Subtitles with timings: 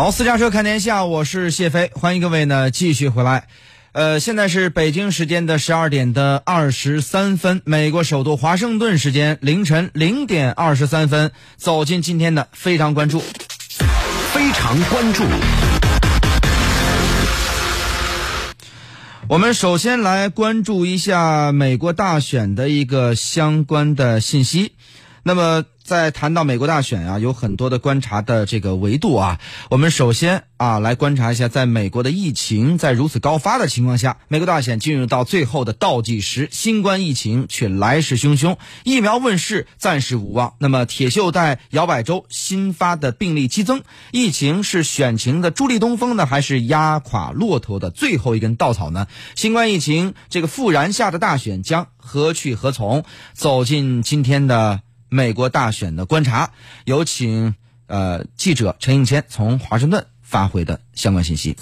[0.00, 3.48] 好，私家车看天下，我是谢飞，欢迎各位呢继续回来。
[3.92, 13.22] 呃，现在是北京时间的十二点的二十三分，美国首都华盛顿时间凌晨零点二十三分，走进今天的非常关注。
[14.32, 15.22] 非常关注。
[19.28, 24.72] 我们首先来关注一下美国大选的一个相关的信息。
[25.22, 29.38] 那么，在谈到美国大选啊，有很多的观察的这个维度啊。
[29.68, 40.54] 我们首先啊，来观察一下，在美国的疫情在如此高发的情况下，美国大选进入到最后的倒计时，新冠疫情却来势汹汹，疫苗问世暂时无望。
[40.58, 49.06] 那么，铁锈带摇摆州新发的病例激增，疫情是选情的助力东风呢，还是压垮骆驼的最后一根稻草呢？
[49.34, 53.04] 新冠疫情这个复燃下的大选将何去何从？
[53.34, 54.80] 走进今天的。
[55.10, 56.50] 美国大选的观察，
[56.84, 57.54] 有请
[57.86, 61.56] 呃记者陈应谦从华盛顿发回的相关信息。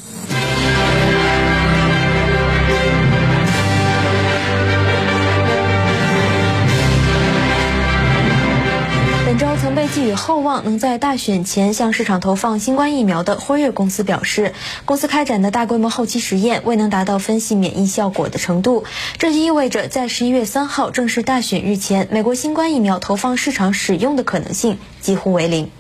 [9.28, 14.54] 本周曾被寄予厚望，能在大选前向市场投放新冠疫苗的辉瑞公司表示，
[14.86, 18.84] 公司开展的大规模后期实验未能达到分析免疫效果的程度。
[19.18, 25.70] 这就意味着，在十一月三号正式大选日前，美国新冠疫苗投放市场使用的可能性几乎为零。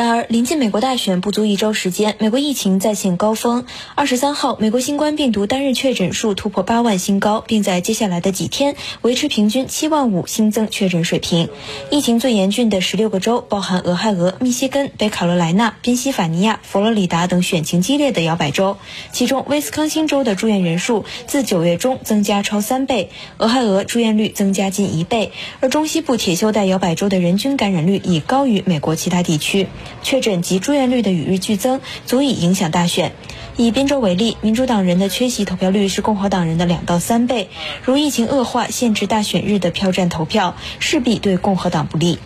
[0.00, 3.66] 然而，临近美国大选不足一周时间，美国疫情再现高峰。
[3.94, 11.50] 二十三号，美国新冠病毒单日确诊数突破八万新高，并在接下来的几天维持平均七万五新增确诊水平。
[11.90, 18.78] 疫情最严峻的十六个州，包含俄亥俄、密歇根、北卡罗来纳、宾夕法尼亚、佛罗里达等选情激烈的摇摆州，
[19.12, 29.68] 其中威斯康星州的住院人数自九月中增加超三倍，俄亥俄住院率增加近一倍，而中西部铁锈带摇摆州的人均感染率已高于美国其他地区。
[30.02, 33.12] 确诊及住院率的与日俱增，足以影响大选。
[33.56, 37.50] 以滨州为例，民主党人的缺席投票率是共和党人的两到三倍。
[37.82, 42.18] 如疫情恶化，限制大选日的票站投票，势必对共和党不利。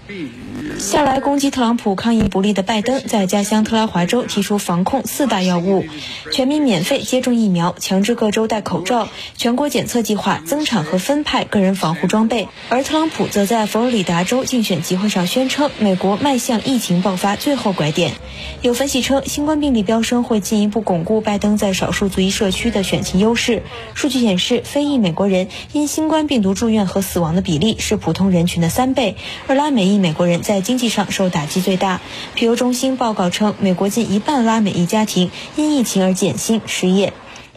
[0.78, 5.84] 向来攻击特朗普抗疫不力的拜登，在家乡特拉华州提出防控四大要务：
[6.32, 12.48] 全民免费接种疫苗、强制各州戴口罩、全国检测计划、增产和分派个人防护装备。
[12.68, 18.12] 而特朗普则在佛罗里达州竞选集会上宣称，美国迈向疫情爆发最后拐点。
[18.60, 23.62] 有分析称，新冠病例飙升会进一步巩固拜登在少数族裔社区的选情优势。
[23.94, 32.00] 数据显示，非裔美国人因新冠病毒住院和死亡的比例是普通人群的三倍，而拉美裔美国人在经济上受打击最大。
[32.34, 37.12] 皮尤中心报告称，美国近一半拉美裔家庭因疫情而减薪失业。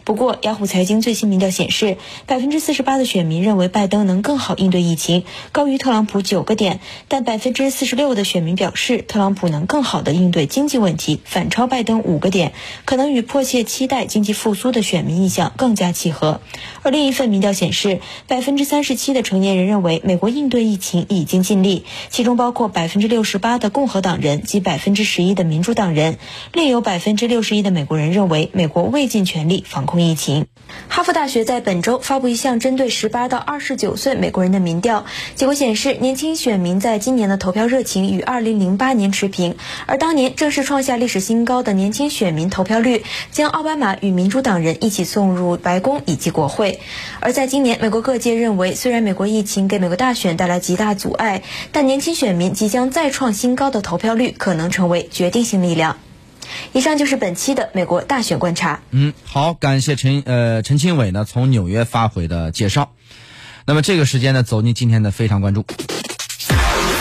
[0.08, 12.54] 不过，雅虎财经最新民调显示，百分之四十八的选民认为拜登能更好应对疫情，高于特朗普九个点；但百分之四十六的选民表示，特朗普能更好地应对经济问题，反超拜登五个点，
[12.86, 16.40] 可能与迫切期待经济复苏的选民意向更加契合。
[16.82, 26.16] 而另一份民调显示，百分之三十七的成年人认为美国应对疫情已经尽力，其中包括百分之六十八的共和党人及百分之十一的民主党人，
[26.54, 29.97] 另有百分之六十一的美国人认为美国未尽全力防控。
[30.00, 30.46] 疫情，
[30.88, 35.04] 哈佛大学在本周发布一项针对十八到二十九岁美国人的民调，
[35.34, 46.80] 结果显示，年轻选民在今年的投票热情与二零零八年持平，而当年正式创下历史新高的年轻选民投票率，将奥巴马与民主党人一起送入白宫以及国会。
[47.20, 51.42] 而在今年，美国各界认为，虽然美国疫情给美国大选带来极大阻碍，
[51.72, 55.96] 但年轻选民即将再创新高的投票率可能成为决定性力量。
[56.72, 58.80] 以上就是本期的美国大选观察。
[58.90, 62.92] 嗯，好，感谢陈呃陈清伟呢从纽约发回的介绍。
[63.64, 65.64] 那么这个时间呢，走进今天的非常关注。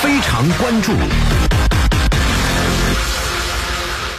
[0.01, 0.93] 非常关注。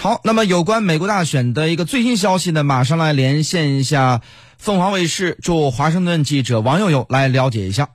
[0.01, 4.23] 好，那么有关美国大选的一个最新消息呢，马上来连线一下
[4.57, 7.89] 凤凰卫视驻华盛顿记者王佑佑来了解一下。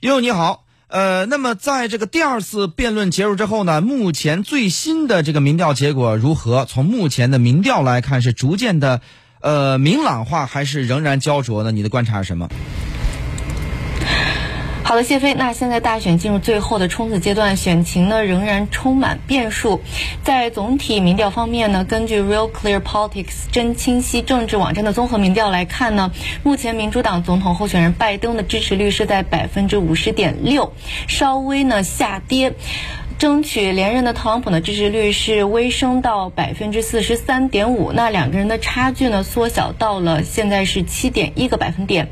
[0.00, 0.61] 佑佑你好。
[0.92, 6.66] 呃，那么在这个第二次辩论结束之后呢，目前最新的这个民调结果如何？
[6.66, 9.00] 从目前的民调来看，是逐渐的，
[9.40, 11.72] 呃，明朗化，还是仍然焦灼呢？
[11.72, 12.46] 你的观察是什么？
[14.92, 15.32] 好的，谢飞。
[15.32, 19.80] 那现在大选进入最后的冲刺阶段，选情呢仍然充满变数。
[20.22, 26.12] 在总体民调方面呢，根据 Real Clear Politics 真清晰政治网站的综合民调来看呢，
[26.42, 30.74] 目前民主党总统候选人拜登的支持率是在百分之五十点六，
[31.08, 32.52] 稍微呢下跌。
[33.22, 42.08] 争取连任的特朗普呢，支持率是微升到百分之四十三点五，那两个人的差距呢，缩小到了现在是七点一个百分点。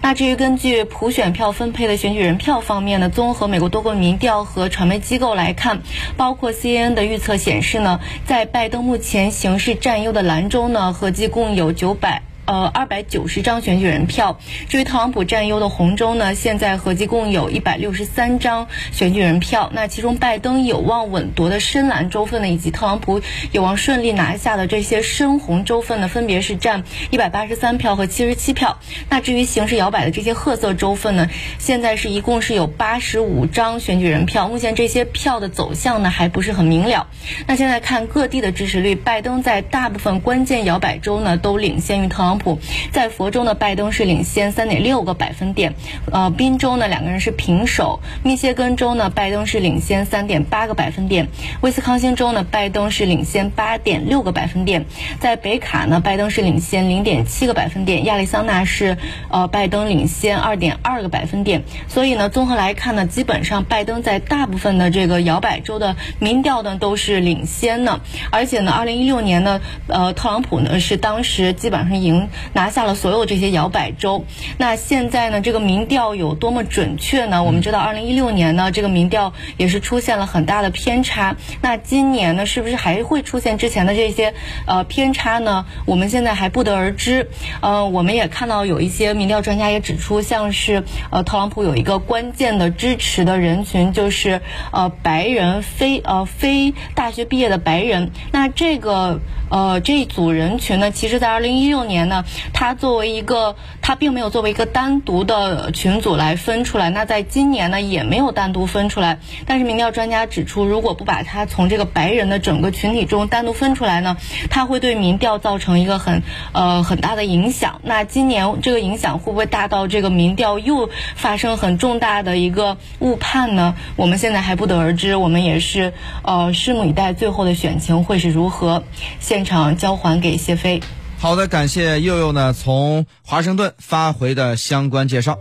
[0.00, 5.82] 那至于根据普选票分配的选举人票方面呢，综合美国多个民调和传媒机构来看，
[6.16, 12.22] 包括 CNN 的预测显示呢，在拜登目前形势占优的兰州呢，合计共有九百。
[12.46, 14.38] 呃，二百九十张选举人票。
[14.68, 19.70] 至于特朗普占优的红州呢，现在合计共有一百六十三张选举人票。
[19.72, 28.78] 那其中拜登有望稳夺的深蓝州份呢，以及特朗普有望顺利拿下的这些深红州份呢，分别是占一百八十三票和七十七票。
[29.08, 34.48] 那至于形势摇摆的这些褐色州份呢，现在是一共是有八十五张选举人票。
[34.48, 37.06] 目前这些票的走向呢，还不是很明了。
[37.46, 42.33] 那现在看各地的支持率，拜登在大部分关键摇摆州呢，都领先于特朗普。
[42.38, 42.58] 普
[42.92, 45.74] 在佛州呢，拜登是领先三点六个百分点，
[46.12, 51.28] 呃，宾州呢两个人是平手，密歇根州呢拜登是领先三点八个百分点，
[51.60, 54.86] 威斯康星州呢拜登是领先八点六个百分点，
[55.20, 58.96] 在北卡呢拜登是领先零点七个百分点，亚利桑那是
[59.30, 68.00] 呃拜登领先二点二个百分点，所以呢综合来看呢，基本上拜登在大部分的这个摇摆州的民调呢都是领先的，
[68.30, 72.23] 而且呢二零一六年呢呃特朗普呢是当时基本上赢。
[72.52, 74.24] 拿下了所有这些摇摆州，
[74.58, 75.40] 那现在呢？
[75.40, 77.42] 这个民调有多么准确呢？
[77.42, 81.36] 我们知道，二零一六年呢，这个民调也是出现了很大的偏差。
[81.60, 84.32] 那今年呢，是不是还会出现之前的这些
[84.66, 85.66] 呃偏差呢？
[85.84, 87.28] 我们现在还不得而知。
[87.60, 94.40] 呃，我们也看到有一些民调专家也指出，像是呃特朗普有一个关键的支持的人群，就是
[94.72, 98.12] 呃白人非呃非大学毕业的白人。
[98.30, 102.13] 那这个呃这一组人群呢，其实在二零一六年呢。
[102.52, 106.90] 它作为一个，它并没有作为一个单独的群组来分出来。
[106.90, 109.18] 那在今年呢，也没有单独分出来。
[109.46, 114.16] 但是民调专家指出，如果不把它从这个白人的整个群体中单独分出来呢，
[114.50, 116.22] 它会对民调造成一个很
[116.52, 117.80] 呃很大的影响。
[117.82, 123.74] 那今年这个影响会不会大到这个民调又发生很重大的一个误判呢？
[123.96, 125.16] 我们现在还不得而知。
[125.16, 128.82] 我们也是呃拭目以待，最后的选情会是如何？
[129.20, 130.80] 现场交还给谢飞。
[131.24, 135.38] 好的，感谢佑佑呢从华盛顿发回的相关介绍。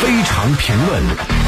[0.00, 1.45] 非常评论。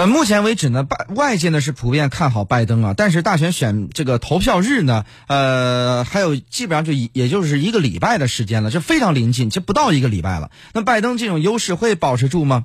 [0.00, 10.50] 呃，目前为止呢，拜外界呢是普遍看好拜登啊，但是大选选这个投票日呢，呃，还有基本上就也就是一个礼拜的时间了，这非常临近，这不到一个礼拜了。
[10.72, 12.64] 那拜登这种优势会保持住吗？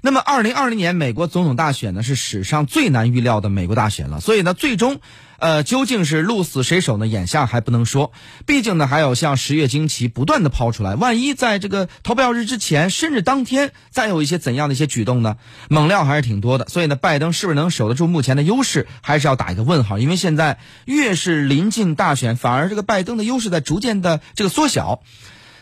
[0.00, 5.00] 那么，二零二零年美国总统大选呢，是史上最难预料的美国大选了，所以呢，最终。
[5.38, 7.06] 呃，究竟是鹿死谁手呢？
[7.06, 8.12] 眼下还不能说，
[8.46, 15.36] 毕竟呢，还有像十月惊奇不断的抛出来，万一在这个投票日之前，甚至当天再有一些怎样的一些举动呢？
[15.68, 19.98] 猛料还是挺多的，所以呢，拜登是不是能守得住目前的优势，还是要打一个问号。
[19.98, 25.00] 因为现在越是临近大选，反而这个拜登的优势在逐渐的这个缩小。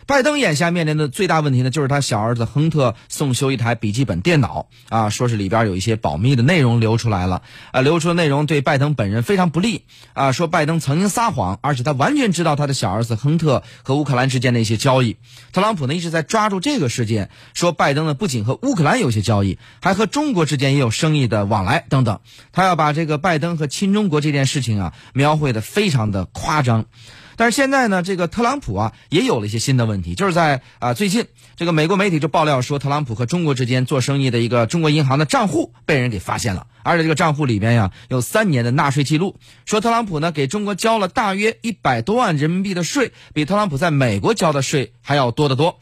[0.06, 7.43] 拜登眼下面临的最大问题呢，就是他小儿子亨特送修一台笔记本电脑啊，说是里边有一些保密的内容流出来了，
[7.73, 15.17] 啊，流出的内容对拜登本人非常不利啊，说拜登曾经撒谎，而且他完全知道他的小儿子亨特和乌克兰之间的一些交易。
[15.53, 22.21] 特朗普呢一直在抓住这个事件，说拜登呢不仅和乌克兰有些交易，还和中国之间也有生意的往来等等，
[22.53, 26.85] 他要把这个拜登和亲中国这件事情啊描绘的非常的夸张。
[27.37, 45.79] 但是现在呢，这个特朗普啊也有了一些新的问题，就是在啊最近，这个美国媒体就爆料说，特朗普和中国之间做生意的一个中国银行的账户被人给发现了，而且这个账户里边呀有三年的纳税记录，说特朗普呢给中国交了大约一百多万人民币的税，比特朗普在美国交的税还要多得多。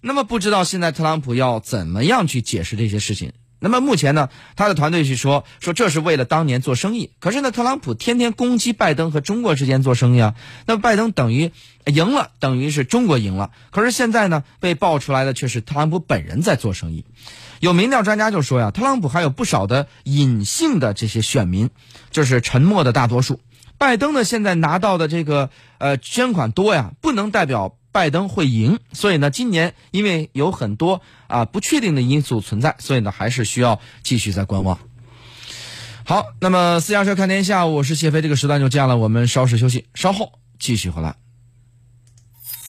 [0.00, 3.32] 那么不知道现在特朗普要怎么样去解释这些事情？
[3.62, 7.12] 那么目前呢，他的团队是说说这是为了当年做生意。
[7.20, 10.34] 可是呢，特朗普天天攻击拜登和中国之间做生意啊，
[10.66, 11.52] 那么拜登等于
[11.86, 13.52] 赢了，等于是中国赢了。
[13.70, 17.04] 可是现在呢，被爆出来的却是特朗普本人在做生意。
[17.60, 21.70] 有民调专家就说呀，特朗普还有不少的隐性的这些选民，
[22.10, 23.40] 就是沉默的大多数。
[23.78, 27.76] 拜登呢，现在拿到的这个呃捐款多呀，不能代表。
[27.92, 34.78] 拜登会赢，所以呢，今年因为有很多啊不确定的因素存在，所以呢，还是需要继续在观望。
[36.04, 41.14] 好，那么私家车看天下，我是谢飞，这个时段就这样了，我们稍事休息，稍后继续回来。